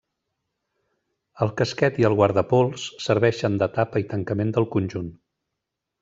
[1.45, 5.13] El casquet i el guardapols serveixen de tapa i tancament del conjunt.